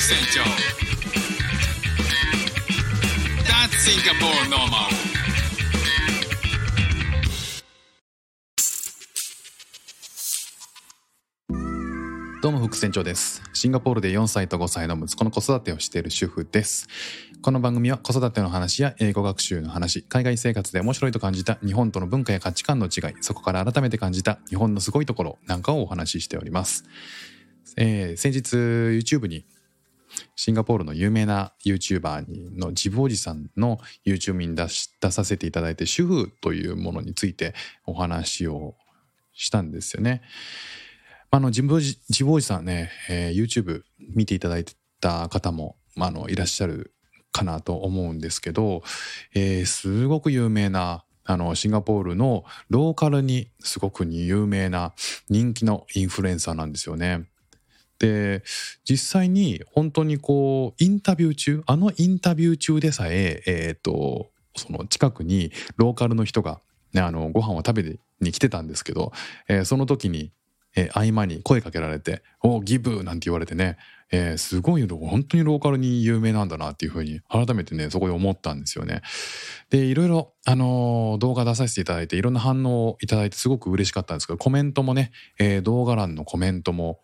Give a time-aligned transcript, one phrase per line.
[0.00, 0.42] 船長
[3.42, 4.88] That's Singapore normal.
[12.40, 13.42] どうも副船長です。
[13.52, 16.86] シンガポールで4歳と5歳の息子の子育てをしている主婦です。
[17.42, 26.84] この番組は子育ての話や英語学習の話海外生活で面白いと感じた日本との文化や価値観の違いそこから改めて感じた日本のすごいところなんかをお話ししております、
[27.76, 29.44] えー先日 YouTube に
[30.36, 37.54] シンガポールの有名な YouTuber のジブおじさんの YouTube に出し出させていただいて主婦というものについて
[37.86, 38.74] お話を
[39.32, 40.22] したんですよね。
[41.30, 44.64] あのジブおじジブおじさんね、えー YouTube 見ていただい
[45.00, 46.94] た方も、まあ、あのいらっしゃる
[47.32, 48.82] かなと思うんですけど、
[49.34, 54.94] えーすごく有名なあのシンガポールのローカルにすごく有名な
[55.28, 57.26] 人気のインフルエンサーなんですよね。
[57.98, 58.42] で
[58.88, 66.60] 実際に本当にこうインタビュー中あのインタビュー中でさええーとその近くにローカルの人が、
[66.92, 69.12] ね、あのご飯を食べに来てたんですけど、
[69.48, 70.32] えーその時に、
[70.74, 73.76] えー合間に声かけられて「おギブ!」なんて言われてね、
[74.10, 79.02] えーすごい本当にローカルに有名なんだなっていうふうに改めてねそこで思ったんですよね。
[79.70, 87.00] でいろいろ、あのー動画出させていただいていろんな反応をいただいてすごく嬉しかったんですけどコメントもね、えー動画欄のコメントも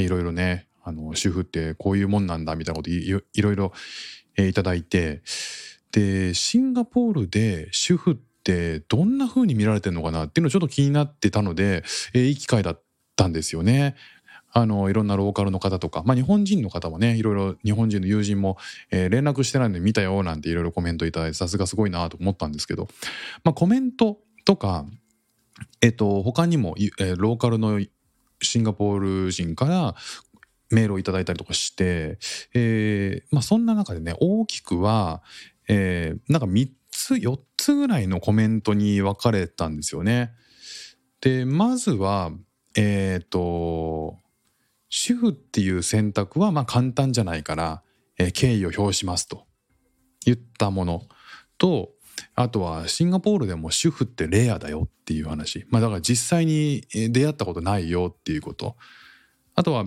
[0.00, 3.72] いろいろねあの主婦ってこういうもんなんだみたいなこといいろいろ、
[4.36, 5.22] えいただいて
[5.92, 11.82] でシンガポールで主婦ってどんな風に見られてるのかなっていうのちょっと気になってたので、
[12.14, 12.82] えーいい機会だっ
[13.16, 13.96] たんですよね。
[14.52, 18.56] あのいろんなローカルの方とか、まあ、日本人の方もねいろいろ日本人の友人も、
[18.90, 22.88] えー連絡してないので見たよなんていろいろコメントいただいてさすがすごいなと思ったんですけど、
[23.42, 24.86] まあ、コメントとか
[25.80, 27.80] えっと他にも、えーローカルの
[28.42, 29.94] シンガポール人から
[30.70, 32.18] メールをいただいたりとかして、
[32.54, 35.22] えーまあ、そんな中でね大きくは、
[35.68, 40.32] えーなんか3つ4つぐらいのコメントに分かれたんですよね。
[41.20, 42.30] でまずは
[42.76, 44.18] えっ、と
[44.88, 47.82] 主婦っていう選択はまあ簡単じゃないから、
[48.18, 49.46] えー敬意を表しますと
[50.24, 51.02] 言ったもの
[51.58, 51.90] と
[52.38, 55.66] あとはシンガポールでも主婦ってレアだよっていう話。
[55.70, 58.76] まあだから実際に出会ったことないよっていうこと。
[59.54, 59.86] あとは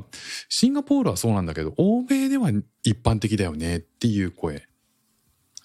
[0.50, 2.50] シンガポールはそうなんだけど欧米では
[2.84, 4.68] 一般的だよねっていう声。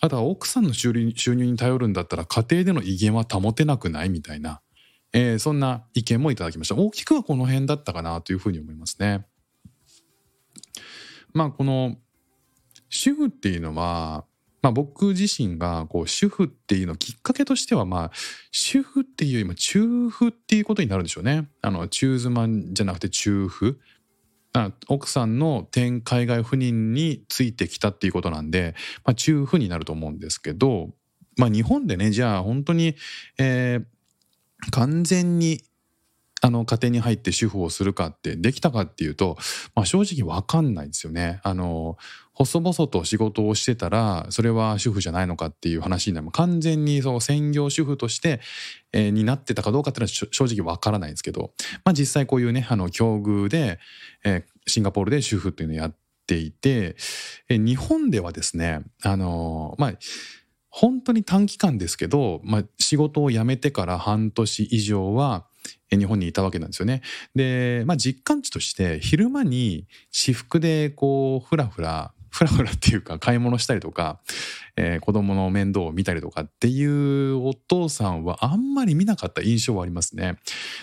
[0.03, 4.61] あとは奥さんの収入収入に頼るんだったら家庭での威厳は保てなくないみたいな、
[5.15, 6.75] えーそんな意見もいただきました。
[6.75, 9.25] 大きくはこの辺だったかなというふうに思いますね。
[11.33, 11.97] まあこの
[12.91, 14.27] 主婦っていうのは
[14.65, 18.11] まあ、僕自身がこう主婦っていうのきっかけとしてはまあ
[18.51, 21.51] 主婦っていうよりも中婦っていうことになるんでしょうね。
[21.61, 23.79] あの中妻じゃなくて中婦。
[24.89, 30.91] 奥さんの転海外赴任についてきたっていうことなんで、まあ、中婦になると思うんですけど、
[31.37, 32.95] まあ、日本でねじゃあ本当に、
[33.39, 33.85] えー
[34.71, 35.61] 完全に
[36.44, 39.38] あの家庭に入って主婦をするかってできたかっていうと、
[39.75, 41.41] まあ、正直わかんないですよね。
[41.43, 41.97] あの
[42.34, 48.41] 細々と仕事をしてたらそれは主婦じゃないのかっていう話になる完全にそう専業主婦として、
[48.93, 51.53] えーになってたかどうかっていうのは正直わからないんですけど、
[51.83, 53.78] まあ、実際こういうねあの境遇で、
[54.25, 55.97] えーシンガポールで主婦っていうのをやっ
[56.27, 56.97] ていて、
[57.49, 59.93] えー日本ではですねあのまあ
[60.69, 65.47] 本当に短期間ですけど、まあ、仕事を辞めてから半年以上は
[65.91, 67.03] 日本にいたわけなんですよね。
[67.35, 74.19] で、まあ、実感値として昼間に私服でこうふらふらふらふらっていうか買い物したりとか、
[74.77, 80.39] えー子供の面倒を見たりとかっていうお父さんはあんまり見なかった印象はありますね。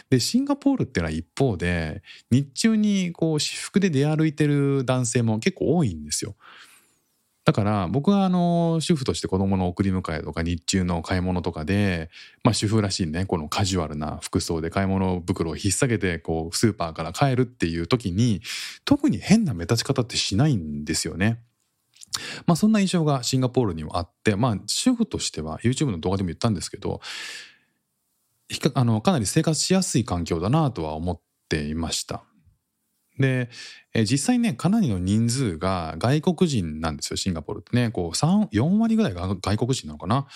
[0.09, 6.35] でシンガポールっていうのは一方で日中にこう私服で出歩いてる男性も結構多いんですよ。
[7.43, 12.11] だから僕はあの主婦として子供の送り迎えとか日中の買い物とかで、
[12.43, 18.41] まあ、主婦らしいねこのカジュアルな服装で買い物袋を引っ提げてこうスーパーから帰るっていう時に
[18.85, 21.39] 特に変な目立ち方ってしないんですよね。
[22.45, 27.01] まあそんな印象がシンガポールにもあってまあ主婦としては YouTube の動画でも言ったんですけど
[28.75, 32.23] あのかなり生活しやすい環境だなとは思っていました。
[33.21, 33.49] で、
[33.93, 37.91] えー実際ねかなりの人数が外国人なんですよシンガポールってね。
[37.91, 40.27] こう4割ぐらいが外国人なのかな？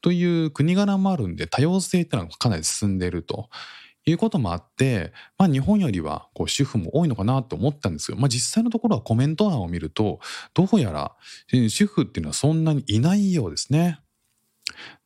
[0.00, 3.48] という国柄もあるんで多様性ってのがかなり進んでいると。
[4.06, 10.20] いうこともあって、まあ、日本よりはこう主婦も多いのかなと思ったんですけど、まあ、実際のところはコメント欄を見ると
[10.54, 11.14] どうやら
[11.68, 14.00] 主婦っていうのはそんなにいないようですね。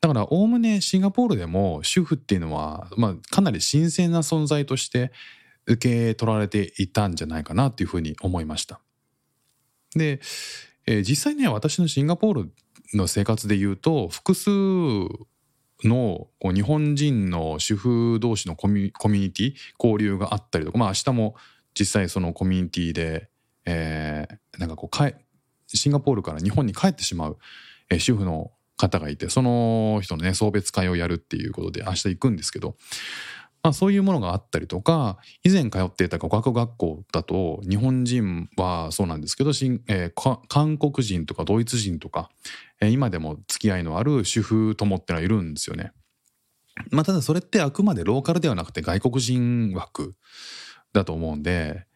[0.00, 5.11] だからおおむねシンガポールでも主婦っていうのは、まあ、かなり新鮮な存在として
[5.67, 8.81] 受け取られていたんじゃないかなっていうふうに思いました。
[9.95, 10.21] で、
[10.87, 12.53] えー実際ね私のシンガポール
[12.93, 14.51] の生活で言うと複数
[15.83, 21.35] のこう日本人の主婦同士のコミュコミュニティ交流があったりとかまあ明日も
[21.79, 23.29] 実際そのコミュニティで、
[23.65, 25.17] えーなんかこうかえ
[25.67, 27.39] シンガポールから日本に帰ってしまう、
[27.91, 32.77] えー主婦の方がいてその人のね送別会をやるっていうことで明日行くんですけど、
[33.65, 39.51] まあ、そういうものがあったりとか以前通っていた語学学校だと日本人はそうなんですけど、
[39.89, 42.31] えー韓国人とかドイツ人とか、
[42.83, 45.93] えー今でも付き合いのある主婦友ってのはいるんですよね。
[46.91, 50.15] まあ、ただそれってあくまでローカルではなくて外国人枠
[50.93, 51.87] だと思うんで、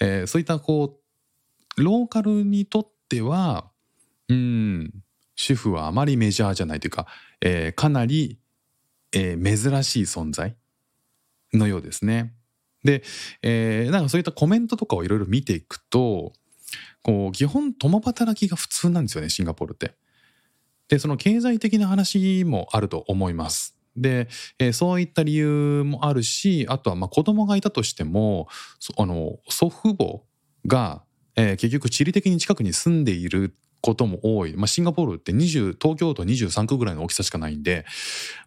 [0.00, 1.00] えーそういったこ
[1.78, 3.70] うローカルにとっては
[4.28, 4.92] うん
[5.36, 7.06] 主婦はあまりメジャーじゃないというか、
[7.40, 8.38] えーかなり、
[9.14, 10.54] えー珍しい存在
[11.54, 12.34] のようですね。
[12.84, 13.02] で、
[13.42, 16.32] えーなんかそういったコメントとかをいろいろ見ていくと
[17.02, 19.94] こう基本共働きが普通なんですよねシンガポールって。
[20.88, 23.76] でその経済的な話もあると思います。
[23.96, 24.28] で、
[24.58, 28.48] えーそういった理由もあるしあとはまあ子供がいたとしても
[28.98, 30.22] あの祖父母
[30.66, 31.02] が、
[31.36, 33.54] えー結局地理的に近くに住んでいる
[33.84, 37.84] ことも多い、まあ、シンガポールって20東京都23区ぐらいの大きさしかないんで、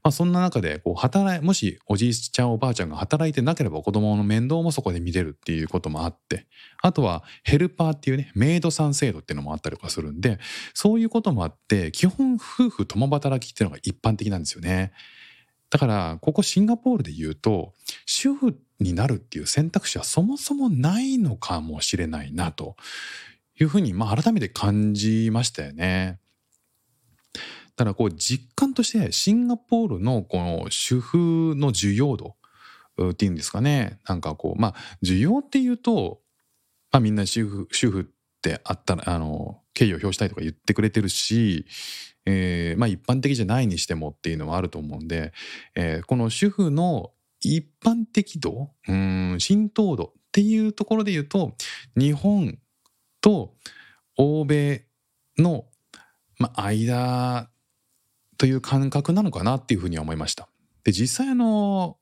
[0.04, 6.48] まあ、そんな中でこう働いもしおじいちゃんおばあちゃんが働いてなければ子供の面倒もそこで見れるっていうこともあって
[6.82, 10.40] あとはヘルパーっていうねメイドさん制度っていうのもあったりとかするんで
[10.74, 14.92] そういうこともあって基本夫婦共働きっていうのが一般的なんですよね。
[15.70, 17.74] だからここシンガポールで言うと
[18.08, 22.76] 主婦になるっていう選択肢はそもそもないのかもしれないなと
[23.60, 26.20] いうふうにまあ改めて感じましたよね。
[27.78, 32.36] だからこう実感としてシンガポールのこの主婦の需要度
[33.12, 36.20] っていうんですかねなんかこうまあ需要っていうと、
[36.92, 38.06] まあ、みんな主婦主婦っ
[38.42, 41.68] てあったらあの敬意を表したいとか言ってくれてるし、
[42.26, 45.32] えーまあ一般的じゃないにしてもっていうのはあると思うんで、
[45.76, 47.12] えーこの主婦の
[47.42, 51.54] 一般的度うん浸透度っていうところで言うと
[51.96, 52.58] 日本
[53.28, 53.54] と
[54.16, 54.86] 欧米
[55.38, 55.66] の、
[56.38, 57.50] ま、間
[58.38, 60.48] という感覚なのかなっていうふうには思いました。
[60.86, 61.98] で実際あの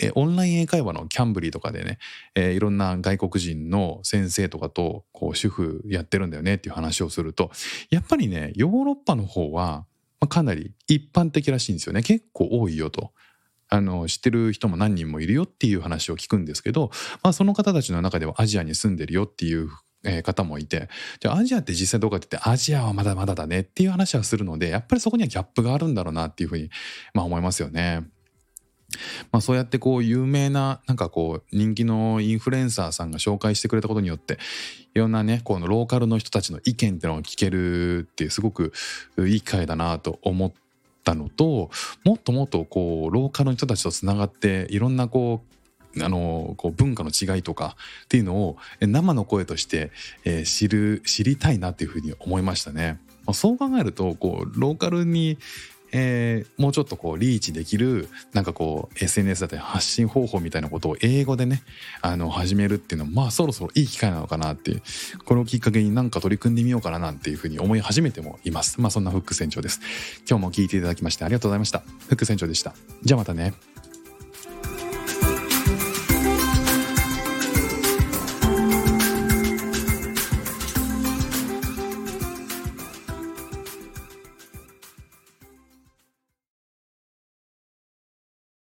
[0.00, 1.98] えオンライン英会話のキャンブリーとかでね、
[2.34, 7.50] えーいろんな外国人の先生とかとこう主婦やってるんだよねっていう話をすると
[7.90, 9.84] やっぱりねヨーロッパの方は、
[10.30, 13.12] かなり一般的らしいんですよね結構多いよと。
[13.68, 16.90] あの知ってる人も何人もいるよっていう話を聞くんですけど、
[17.22, 19.70] まあ、その方たちの中ではアジアに住んでるよっていう
[20.24, 20.88] 方もいて
[21.20, 26.70] じゃあアジアって実際どうかって言ってアジアはまだまだだねっていう話はするのでやっぱりそこにはギャップがあるんだろうなっていうふうに、
[27.14, 28.04] まあ、思いますよね。
[29.30, 34.38] まあ、そうやってこう有名ななんかこう人気のインフルエンサーさんが紹介してくれたことによって
[34.94, 38.72] いろんなねこのローカルの人たちの意見っていうのを聞けるっていうすごく
[39.18, 40.52] いい機会だなと思っ
[41.04, 41.70] たのと
[42.04, 45.61] もっともっとこうローカルの人たちとつながっていろんなこう
[46.00, 49.90] あのこう文化の違いとかっていうのを生の声として、
[50.24, 53.00] え知る知りたいなっていうふうに思いましたね。
[53.26, 55.38] まそう考えるとこうローカルに
[55.92, 61.62] えーもうちょっとこうリーチできるなんかこう SNS だったり発信方法みたいなことを英語でね
[62.00, 64.82] あの始めるっていうのもまあそろそろいい機会なのかなって
[65.24, 68.80] これをきっかけになんか取り組んでみようかななんていうふうに思い始めてもいます。
[68.80, 69.80] まあそんなフック船長です。
[70.28, 71.80] 今日も聞いていただきましてありがとうございました。
[71.80, 72.74] フック船長でした。
[73.02, 73.71] じゃあまたね。